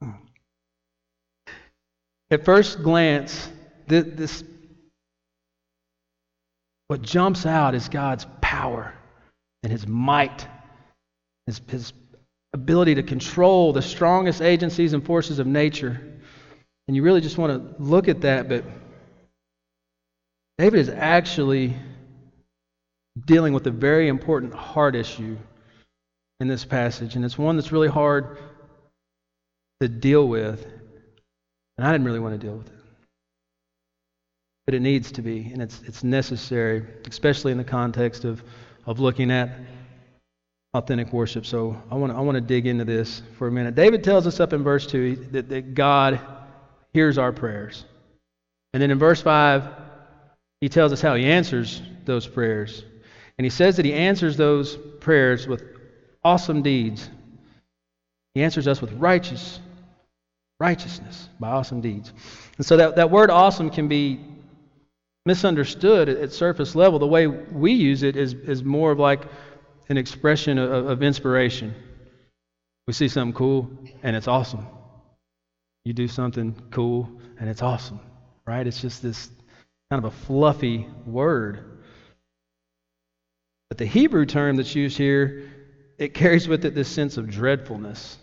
[0.00, 0.10] Hmm.
[2.30, 3.50] At first glance,
[3.88, 4.44] this
[6.86, 8.94] what jumps out is God's power
[9.62, 10.46] and his might
[11.48, 11.92] his, his
[12.52, 16.00] ability to control the strongest agencies and forces of nature.
[16.86, 18.64] And you really just want to look at that, but
[20.58, 21.74] David is actually
[23.24, 25.36] dealing with a very important heart issue
[26.40, 28.38] in this passage, and it's one that's really hard
[29.80, 30.66] to deal with.
[31.76, 32.72] And I didn't really want to deal with it.
[34.66, 38.42] But it needs to be, and it's, it's necessary, especially in the context of,
[38.86, 39.50] of looking at
[40.78, 41.44] authentic worship.
[41.44, 43.74] So I want to I want to dig into this for a minute.
[43.74, 46.20] David tells us up in verse 2 that, that God
[46.92, 47.84] hears our prayers.
[48.72, 49.64] And then in verse 5,
[50.60, 52.84] he tells us how he answers those prayers.
[53.36, 55.62] And he says that he answers those prayers with
[56.24, 57.08] awesome deeds.
[58.34, 59.60] He answers us with righteous
[60.60, 62.12] righteousness by awesome deeds.
[62.56, 64.20] And so that, that word awesome can be
[65.24, 66.98] misunderstood at, at surface level.
[66.98, 69.22] The way we use it is, is more of like
[69.88, 71.74] an expression of, of inspiration.
[72.86, 73.70] We see something cool
[74.02, 74.66] and it's awesome.
[75.84, 78.00] You do something cool and it's awesome,
[78.46, 78.66] right?
[78.66, 79.30] It's just this
[79.90, 81.78] kind of a fluffy word.
[83.68, 85.50] But the Hebrew term that's used here,
[85.98, 88.18] it carries with it this sense of dreadfulness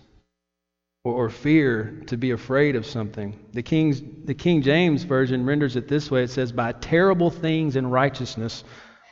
[1.04, 3.40] or, or fear to be afraid of something.
[3.54, 7.76] The, King's, the King James Version renders it this way it says, By terrible things
[7.76, 8.64] and righteousness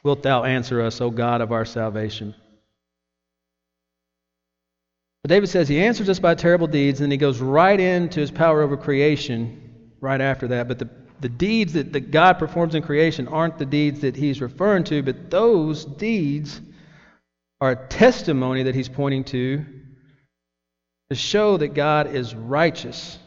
[0.03, 2.35] wilt thou answer us, O God of our salvation.
[5.23, 8.19] But David says he answers us by terrible deeds, and then he goes right into
[8.19, 10.67] his power over creation right after that.
[10.67, 10.89] But the,
[11.21, 15.01] the deeds that, that God performs in creation aren't the deeds that he's referring to,
[15.01, 16.59] but those deeds
[17.61, 19.65] are a testimony that he's pointing to
[21.09, 23.17] to show that God is righteous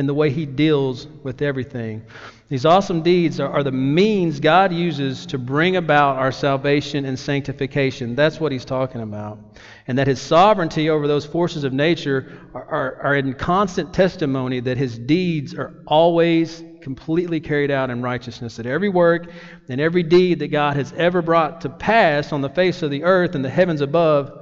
[0.00, 2.02] in the way he deals with everything.
[2.48, 7.16] These awesome deeds are, are, the means God uses to bring about our salvation and
[7.16, 8.16] sanctification.
[8.16, 9.38] That's what he's talking about.
[9.86, 14.58] And that his sovereignty over those forces of nature are, are, are in constant testimony
[14.60, 18.56] that his deeds are always completely carried out in righteousness.
[18.56, 19.30] That every work
[19.68, 23.04] and every deed that God has ever brought to pass on the face of the
[23.04, 24.32] earth and the heavens above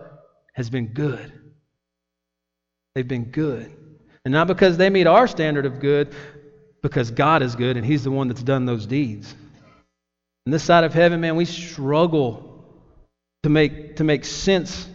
[0.54, 1.32] has been good.
[2.94, 3.77] They've been good.
[4.28, 6.14] And not because they meet our standard of good,
[6.82, 9.34] because God is good and He's the one that's done those deeds.
[10.46, 12.62] On this side of heaven, man, we struggle
[13.44, 14.86] to make, to make sense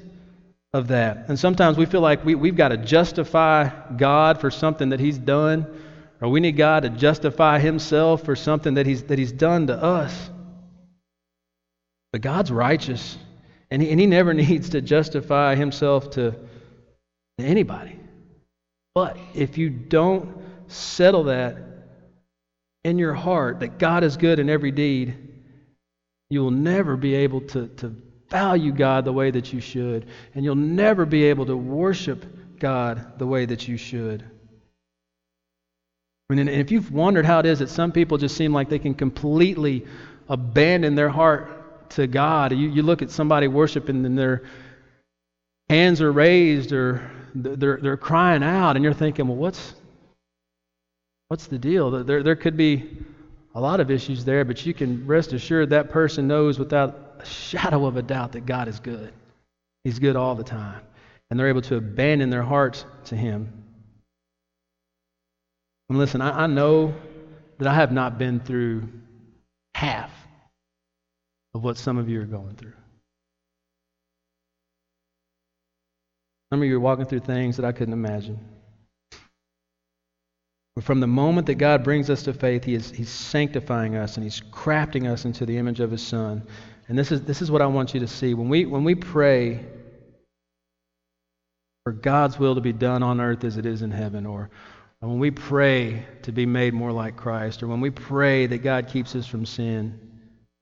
[0.71, 1.25] of that.
[1.29, 5.17] And sometimes we feel like we, we've got to justify God for something that He's
[5.17, 5.65] done,
[6.21, 9.75] or we need God to justify Himself for something that He's, that he's done to
[9.75, 10.29] us.
[12.11, 13.17] But God's righteous,
[13.71, 16.35] and he, and he never needs to justify Himself to
[17.39, 17.99] to anybody.
[18.95, 21.57] But if you don't settle that
[22.83, 25.15] in your heart, that God is good in every deed,
[26.29, 27.95] you will never be able to, to
[28.29, 30.07] value God the way that you should.
[30.35, 34.23] And you'll never be able to worship God the way that you should.
[36.29, 38.95] And if you've wondered how it is that some people just seem like they can
[38.95, 39.85] completely
[40.29, 44.43] abandon their heart to God, you, you look at somebody worshiping and their
[45.69, 49.75] hands are raised or they're, they're crying out, and you're thinking, well, what's,
[51.29, 51.89] what's the deal?
[52.03, 52.89] There, there could be
[53.55, 57.25] a lot of issues there, but you can rest assured that person knows without a
[57.25, 59.13] shadow of a doubt that God is good.
[59.83, 60.81] He's good all the time.
[61.29, 63.63] And they're able to abandon their hearts to Him.
[65.89, 66.93] And listen, I, I know
[67.57, 68.87] that I have not been through
[69.75, 70.11] half
[71.53, 72.73] of what some of you are going through.
[76.53, 78.37] Some of you are walking through things that I couldn't imagine.
[80.75, 84.17] But from the moment that God brings us to faith, he is, He's sanctifying us
[84.17, 86.43] and He's crafting us into the image of His Son.
[86.87, 88.35] And this is, this is what I want you to see.
[88.35, 89.65] When we, when we pray
[91.85, 94.51] for God's will to be done on earth as it is in heaven, or
[94.99, 98.89] when we pray to be made more like Christ, or when we pray that God
[98.89, 99.99] keeps us from sin,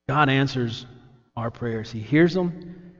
[0.07, 0.85] God answers
[1.35, 1.91] our prayers.
[1.91, 2.93] He hears them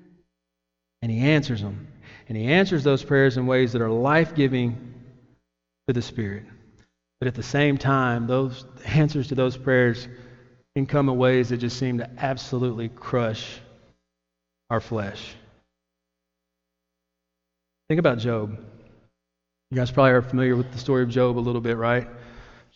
[1.02, 1.88] and He answers them.
[2.32, 4.94] And He answers those prayers in ways that are life giving
[5.88, 6.46] to the Spirit.
[7.20, 10.08] But at the same time, those answers to those prayers
[10.74, 13.60] can come in ways that just seem to absolutely crush
[14.70, 15.36] our flesh.
[17.90, 18.58] Think about Job.
[19.70, 22.08] You guys probably are familiar with the story of Job a little bit, right?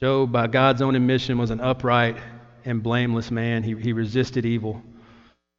[0.01, 2.17] Job, by God's own admission, was an upright
[2.65, 3.63] and blameless man.
[3.63, 4.83] He, he resisted evil.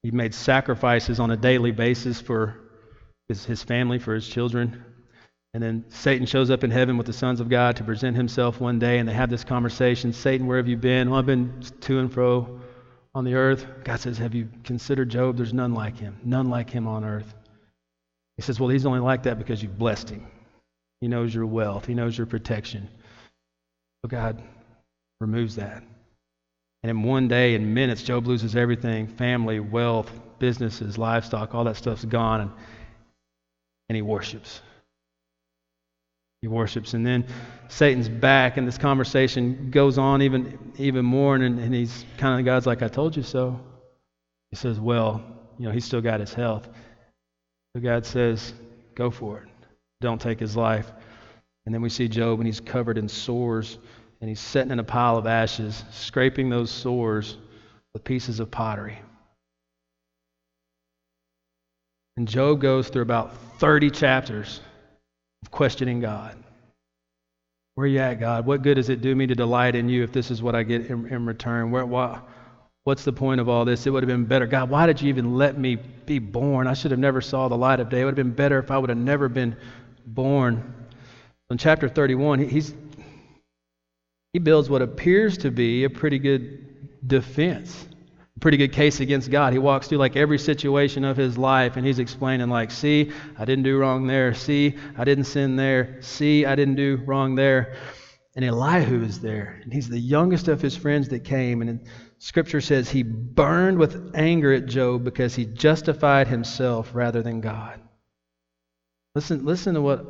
[0.03, 2.61] He made sacrifices on a daily basis for
[3.29, 4.85] his, his family, for his children.
[5.55, 8.61] And then Satan shows up in heaven with the sons of God to present himself
[8.61, 11.11] one day, and they have this conversation Satan, where have you been?
[11.11, 12.61] Well, I've been to and fro
[13.15, 13.67] on the earth.
[13.83, 15.37] God says, Have you considered Job?
[15.37, 17.35] There's none like him, none like him on earth.
[18.37, 20.27] He says, Well, he's only like that because you've blessed him.
[21.01, 22.89] He knows your wealth, he knows your protection.
[24.05, 24.43] So God
[25.21, 25.83] removes that.
[26.83, 31.77] And in one day, in minutes, Job loses everything family, wealth, businesses, livestock, all that
[31.77, 32.43] stuff's gone.
[32.43, 32.51] And
[33.89, 34.61] and he worships.
[36.43, 36.95] He worships.
[36.95, 37.27] And then
[37.69, 41.35] Satan's back, and this conversation goes on even, even more.
[41.35, 43.61] And, and he's kind of, God's like, I told you so.
[44.51, 45.23] He says, Well,
[45.59, 46.69] you know, he's still got his health.
[47.75, 48.55] So God says,
[48.95, 49.49] Go for it.
[50.01, 50.91] Don't take his life.
[51.65, 53.79] And then we see Job, and he's covered in sores,
[54.21, 57.37] and he's sitting in a pile of ashes, scraping those sores
[57.93, 58.99] with pieces of pottery.
[62.17, 64.61] And Job goes through about 30 chapters
[65.43, 66.37] of questioning God.
[67.75, 68.47] Where are you at, God?
[68.47, 70.63] What good does it do me to delight in you if this is what I
[70.63, 71.71] get in, in return?
[71.71, 72.27] Where, what,
[72.85, 73.87] what's the point of all this?
[73.87, 74.47] It would have been better.
[74.47, 75.77] God, why did you even let me
[76.07, 76.67] be born?
[76.67, 78.01] I should have never saw the light of day.
[78.01, 79.55] It would have been better if I would have never been
[80.07, 80.73] born.
[81.51, 82.75] In chapter 31, he's,
[84.33, 87.89] he builds what appears to be a pretty good defense
[88.41, 89.53] pretty good case against God.
[89.53, 93.45] He walks through like every situation of his life and he's explaining like, "See, I
[93.45, 94.35] didn't do wrong there.
[94.35, 95.99] See, I didn't sin there.
[96.01, 97.75] See, I didn't do wrong there."
[98.35, 101.81] And Elihu is there, and he's the youngest of his friends that came and
[102.19, 107.81] scripture says he burned with anger at Job because he justified himself rather than God.
[109.15, 110.05] Listen listen to what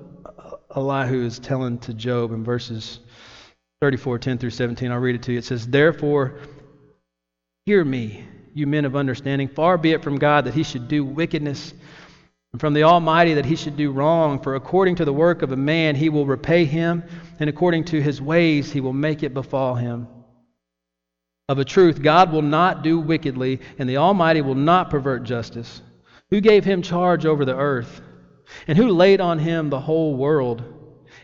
[0.75, 2.99] Elihu is telling to Job in verses
[3.81, 4.91] 34, 10 through 17.
[4.91, 5.39] I'll read it to you.
[5.39, 6.39] It says, Therefore,
[7.67, 8.25] Hear me,
[8.55, 9.49] you men of understanding.
[9.49, 11.75] Far be it from God that he should do wickedness,
[12.53, 14.41] and from the Almighty that he should do wrong.
[14.41, 17.03] For according to the work of a man he will repay him,
[17.41, 20.07] and according to his ways he will make it befall him.
[21.49, 25.83] Of a truth, God will not do wickedly, and the Almighty will not pervert justice.
[26.31, 28.01] Who gave him charge over the earth?
[28.69, 30.63] And who laid on him the whole world?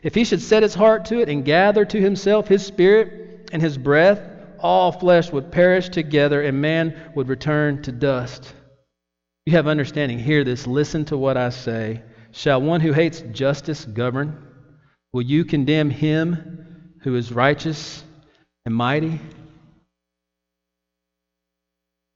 [0.03, 3.63] If he should set his heart to it and gather to himself his spirit and
[3.63, 4.32] his breath,
[4.63, 8.55] all flesh would perish together and man would return to dust.
[9.45, 10.19] You have understanding.
[10.19, 10.67] Hear this.
[10.67, 12.03] Listen to what I say.
[12.31, 14.47] Shall one who hates justice govern?
[15.13, 18.03] Will you condemn him who is righteous
[18.65, 19.21] and mighty?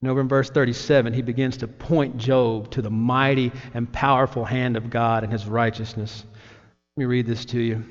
[0.00, 4.44] And over in verse 37, he begins to point Job to the mighty and powerful
[4.44, 6.24] hand of God and his righteousness.
[6.96, 7.84] Let me read this to you.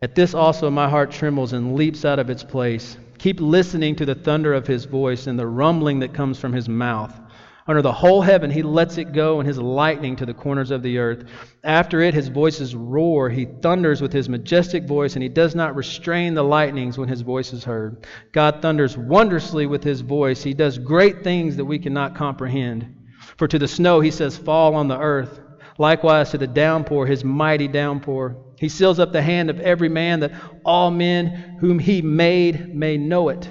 [0.00, 2.96] At this also my heart trembles and leaps out of its place.
[3.24, 6.68] Keep listening to the thunder of his voice and the rumbling that comes from his
[6.68, 7.18] mouth.
[7.66, 10.82] Under the whole heaven, he lets it go, and his lightning to the corners of
[10.82, 11.24] the earth.
[11.64, 13.30] After it, his voices roar.
[13.30, 17.22] He thunders with his majestic voice, and he does not restrain the lightnings when his
[17.22, 18.06] voice is heard.
[18.32, 20.42] God thunders wondrously with his voice.
[20.42, 22.94] He does great things that we cannot comprehend.
[23.38, 25.40] For to the snow, he says, Fall on the earth.
[25.78, 28.36] Likewise to the downpour, his mighty downpour.
[28.64, 30.32] He seals up the hand of every man that
[30.64, 33.46] all men whom he made may know it.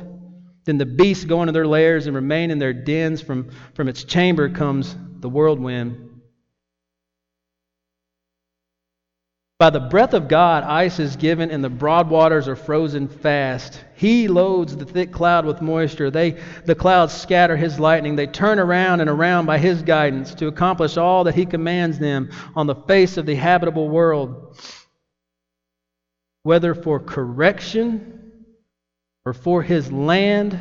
[0.66, 3.22] Then the beasts go into their lairs and remain in their dens.
[3.22, 6.10] From, from its chamber comes the whirlwind.
[9.60, 13.86] By the breath of God, ice is given, and the broad waters are frozen fast.
[13.94, 16.10] He loads the thick cloud with moisture.
[16.10, 18.16] They, the clouds scatter his lightning.
[18.16, 22.32] They turn around and around by his guidance to accomplish all that he commands them
[22.56, 24.58] on the face of the habitable world
[26.44, 28.32] whether for correction
[29.26, 30.60] or for his land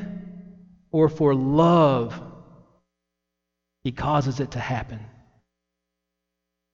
[0.90, 2.21] or for love,
[3.85, 5.01] he causes it to happen.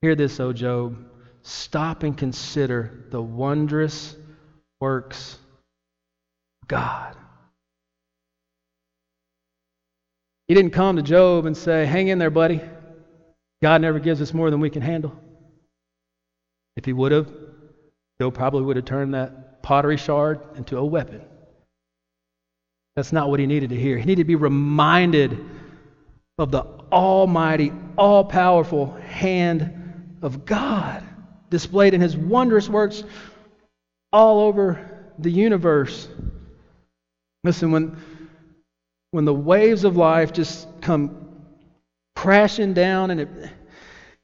[0.03, 0.97] Hear this, O Job.
[1.43, 4.15] Stop and consider the wondrous
[4.81, 5.39] works
[6.63, 7.17] of God.
[10.47, 12.61] He didn't come to Job and say, Hang in there, buddy.
[13.63, 15.15] God never gives us more than we can handle.
[16.77, 17.29] If he would have,
[18.21, 21.23] Job probably would have turned that pottery shard into a weapon.
[22.97, 23.97] That's not what he needed to hear.
[23.97, 25.39] He needed to be reminded
[26.37, 31.05] of the almighty, all powerful hand of God
[31.51, 33.05] displayed in his wondrous works
[34.13, 36.09] all over the universe.
[37.45, 37.97] Listen, when,
[39.13, 41.29] when the waves of life just come
[42.17, 43.29] crashing down and it,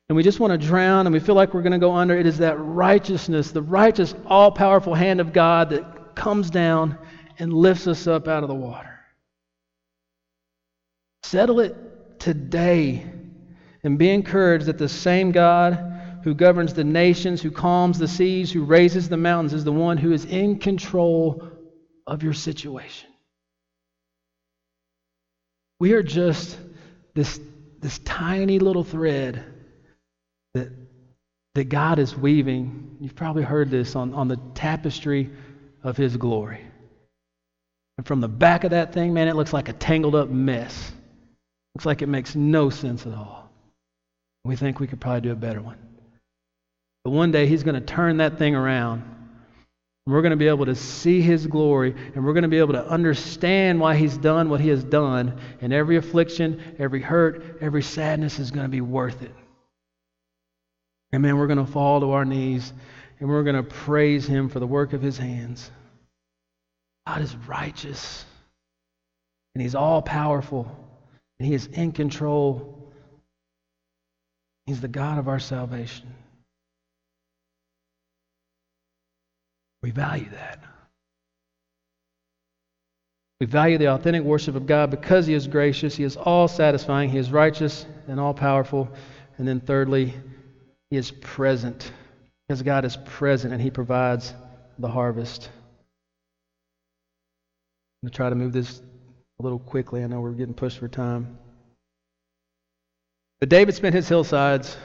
[0.09, 2.17] and we just want to drown and we feel like we're going to go under,
[2.17, 6.99] it is that righteousness, the righteous, all powerful hand of God that comes down
[7.39, 9.01] and lifts us up out of the water.
[11.23, 13.07] Settle it today
[13.83, 18.53] and be encouraged that the same God who governs the nations, who calms the seas,
[18.53, 21.51] who raises the mountains, is the one who is in control
[22.07, 23.09] of your situation.
[25.81, 26.59] We are just
[27.15, 27.41] this,
[27.81, 29.54] this tiny little thread
[31.55, 32.97] that God is weaving.
[33.01, 35.31] You've probably heard this on, on the tapestry
[35.83, 36.61] of His glory.
[37.97, 40.93] And from the back of that thing, man, it looks like a tangled up mess.
[41.75, 43.51] Looks like it makes no sense at all.
[44.45, 45.79] We think we could probably do a better one.
[47.05, 49.03] But one day He's going to turn that thing around.
[50.07, 52.59] And we're going to be able to see His glory, and we're going to be
[52.59, 55.39] able to understand why He's done what He has done.
[55.61, 59.33] And every affliction, every hurt, every sadness is going to be worth it.
[61.15, 62.73] And man, we're going to fall to our knees
[63.21, 65.71] and we're going to praise him for the work of his hands.
[67.07, 68.25] God is righteous
[69.55, 70.69] and he's all powerful
[71.39, 72.93] and he is in control.
[74.67, 76.13] He's the God of our salvation.
[79.85, 80.59] We value that.
[83.39, 87.11] We value the authentic worship of God because He is gracious, He is all satisfying,
[87.11, 88.89] He is righteous and all powerful.
[89.39, 90.15] And then, thirdly,
[90.97, 91.91] Is present
[92.47, 94.33] because God is present and He provides
[94.79, 95.51] the harvest.
[98.03, 98.81] I'm going to try to move this
[99.41, 100.05] a little quickly.
[100.05, 101.39] I know we're getting pushed for time.
[103.41, 104.77] But David spent his hillsides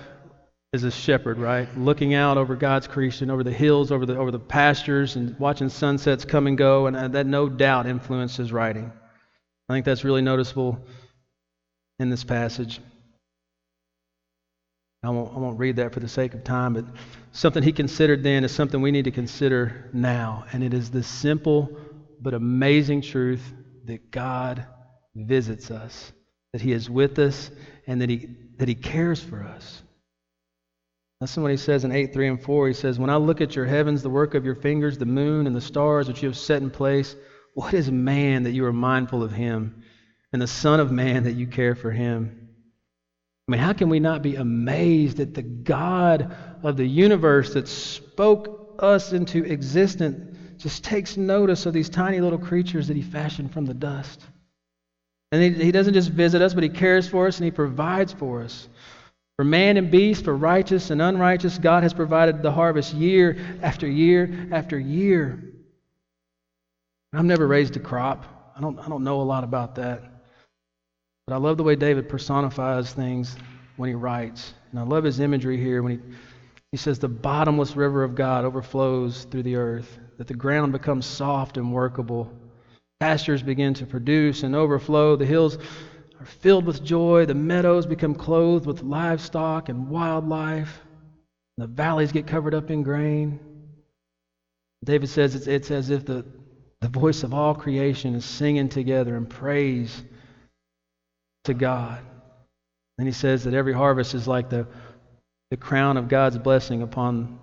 [0.74, 1.68] as a shepherd, right?
[1.78, 5.70] Looking out over God's creation, over the hills, over the, over the pastures, and watching
[5.70, 8.91] sunsets come and go, and uh, that no doubt influenced his writing.
[9.68, 10.80] I think that's really noticeable
[11.99, 12.80] in this passage.
[15.02, 16.86] I won't, I won't read that for the sake of time, but
[17.32, 20.45] something he considered then is something we need to consider now.
[20.52, 21.70] And it is the simple
[22.22, 23.54] but amazing truth
[23.86, 24.66] that God
[25.16, 26.12] visits us,
[26.52, 27.50] that he is with us,
[27.88, 29.82] and that he, that he cares for us.
[31.22, 32.68] That's what he says in 8, 3, and 4.
[32.68, 35.47] He says, When I look at your heavens, the work of your fingers, the moon
[35.47, 37.16] and the stars which you have set in place,
[37.54, 39.84] what is man that you are mindful of him,
[40.32, 42.38] and the Son of Man that you care for him?
[43.50, 47.68] I mean, how can we not be amazed at the God of the universe that
[47.68, 53.52] spoke us into existence just takes notice of these tiny little creatures that he fashioned
[53.52, 54.24] from the dust?
[55.32, 58.14] And he, he doesn't just visit us, but he cares for us and he provides
[58.14, 58.70] for us.
[59.38, 63.88] For man and beast, for righteous and unrighteous, God has provided the harvest year after
[63.88, 65.43] year after year.
[67.14, 68.54] I've never raised a crop.
[68.56, 70.04] I don't, I don't know a lot about that.
[71.30, 73.36] But I love the way David personifies things
[73.77, 74.55] when he writes.
[74.71, 75.99] And I love his imagery here when he,
[76.71, 81.05] he says, The bottomless river of God overflows through the earth, that the ground becomes
[81.05, 82.34] soft and workable.
[82.99, 85.15] Pastures begin to produce and overflow.
[85.15, 85.59] The hills
[86.19, 87.27] are filled with joy.
[87.27, 90.82] The meadows become clothed with livestock and wildlife.
[91.59, 93.39] The valleys get covered up in grain.
[94.84, 96.25] David says it's, it's as if the,
[96.80, 100.01] the voice of all creation is singing together in praise
[101.45, 101.99] to God.
[102.97, 104.67] Then he says that every harvest is like the,
[105.51, 107.39] the crown of God's blessing upon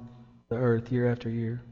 [0.49, 1.63] the earth year after year.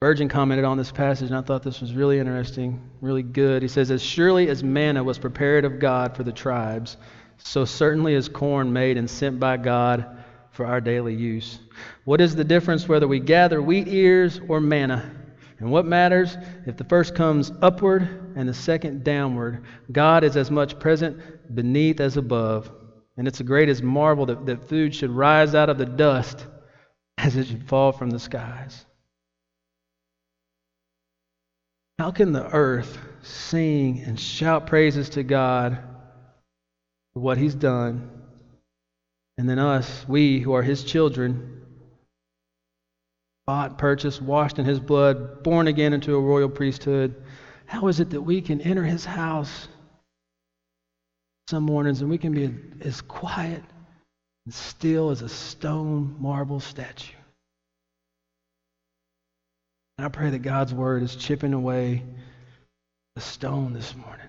[0.00, 3.62] Spurgeon commented on this passage, and I thought this was really interesting, really good.
[3.62, 6.96] He says, As surely as manna was prepared of God for the tribes,
[7.38, 10.06] so certainly is corn made and sent by God
[10.52, 11.58] for our daily use.
[12.04, 15.10] What is the difference whether we gather wheat ears or manna?
[15.60, 16.36] And what matters
[16.66, 19.64] if the first comes upward and the second downward?
[19.90, 22.70] God is as much present beneath as above.
[23.16, 26.46] And it's the greatest marvel that, that food should rise out of the dust
[27.18, 28.84] as it should fall from the skies.
[31.98, 35.78] How can the earth sing and shout praises to God
[37.12, 38.08] for what He's done?
[39.36, 41.57] And then us, we who are His children,
[43.48, 47.14] bought, purchased, washed in His blood, born again into a royal priesthood,
[47.64, 49.68] how is it that we can enter His house
[51.48, 52.54] some mornings and we can be
[52.86, 53.62] as quiet
[54.44, 57.16] and still as a stone marble statue?
[59.96, 62.02] And I pray that God's word is chipping away
[63.14, 64.28] the stone this morning.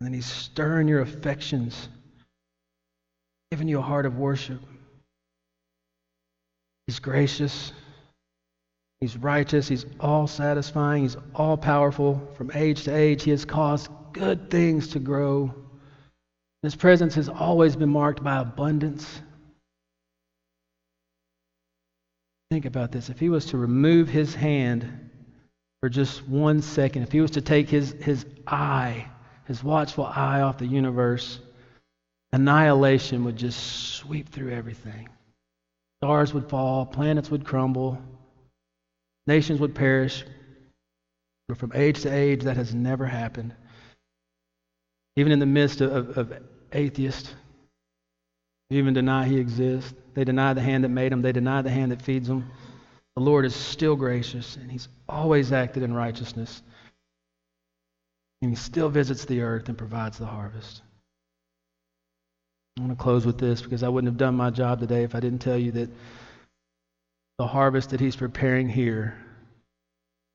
[0.00, 1.88] And then He's stirring your affections,
[3.50, 4.60] giving you a heart of worship.
[6.86, 7.72] He's gracious.
[9.00, 9.68] He's righteous.
[9.68, 11.02] He's all satisfying.
[11.02, 12.20] He's all powerful.
[12.36, 15.54] From age to age, He has caused good things to grow.
[16.62, 19.20] His presence has always been marked by abundance
[22.54, 23.10] Think about this.
[23.10, 25.10] If he was to remove his hand
[25.80, 29.08] for just one second, if he was to take his, his eye,
[29.46, 31.40] his watchful eye off the universe,
[32.32, 35.08] annihilation would just sweep through everything.
[36.04, 37.98] Stars would fall, planets would crumble,
[39.26, 40.22] nations would perish.
[41.48, 43.54] But from age to age, that has never happened.
[45.16, 46.34] Even in the midst of, of,
[46.74, 47.34] atheists,
[48.68, 49.94] even deny he exists.
[50.12, 51.22] They deny the hand that made them.
[51.22, 52.50] They deny the hand that feeds them.
[53.16, 56.60] The Lord is still gracious, and He's always acted in righteousness.
[58.42, 60.82] And He still visits the earth and provides the harvest.
[62.76, 65.14] I want to close with this because I wouldn't have done my job today if
[65.14, 65.90] I didn't tell you that
[67.38, 69.16] the harvest that He's preparing here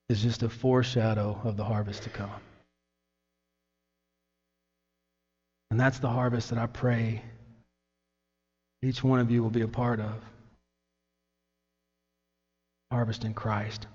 [0.08, 2.30] is just a foreshadow of the harvest to come.
[5.72, 7.22] And that's the harvest that I pray
[8.82, 10.14] each one of you will be a part of.
[12.92, 13.88] Harvest in Christ.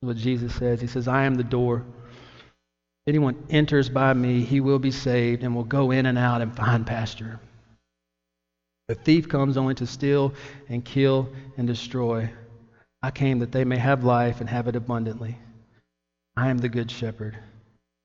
[0.00, 0.80] What Jesus says.
[0.80, 1.84] He says, I am the door.
[3.06, 6.40] If anyone enters by me, he will be saved and will go in and out
[6.40, 7.40] and find pasture.
[8.88, 10.32] The thief comes only to steal
[10.68, 11.28] and kill
[11.58, 12.30] and destroy.
[13.02, 15.38] I came that they may have life and have it abundantly.
[16.36, 17.36] I am the good shepherd.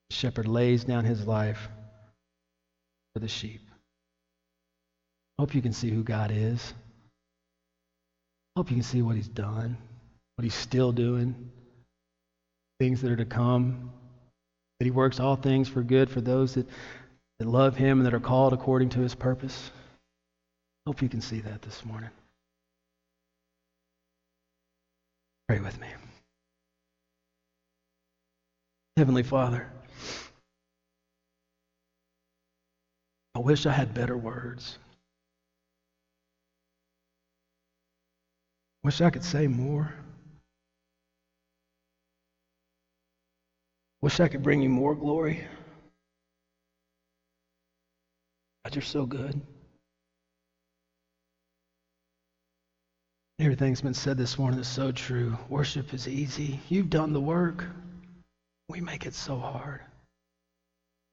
[0.10, 1.70] The shepherd lays down his life
[3.14, 3.62] for the sheep.
[5.40, 6.74] Hope you can see who God is.
[8.56, 9.78] Hope you can see what he's done,
[10.36, 11.50] what he's still doing,
[12.80, 13.92] things that are to come.
[14.80, 16.68] That he works all things for good for those that,
[17.40, 19.72] that love him and that are called according to his purpose.
[20.86, 22.10] Hope you can see that this morning.
[25.48, 25.88] Pray with me.
[28.98, 29.72] Heavenly Father,
[33.34, 34.78] I wish I had better words.
[38.84, 39.94] Wish I could say more.
[44.02, 45.48] Wish I could bring you more glory.
[48.66, 49.42] God, you're so good.
[53.44, 55.38] Everything's been said this morning is so true.
[55.50, 56.62] Worship is easy.
[56.70, 57.66] You've done the work.
[58.70, 59.82] We make it so hard.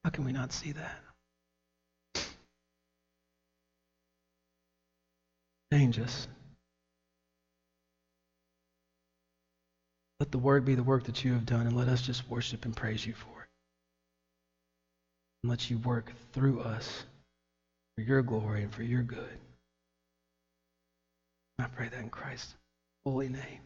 [0.05, 2.25] How can we not see that?
[5.73, 6.29] Change us.
[10.21, 12.65] Let the work be the work that you have done, and let us just worship
[12.65, 13.49] and praise you for it.
[15.43, 17.03] And let you work through us
[17.97, 19.37] for your glory and for your good.
[21.61, 22.55] I pray that in Christ's
[23.05, 23.61] holy name.